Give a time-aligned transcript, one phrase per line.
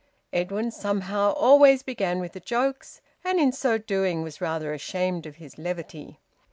[0.33, 5.35] Edwin somehow always began with the jokes, and in so doing was rather ashamed of
[5.35, 6.17] his levity.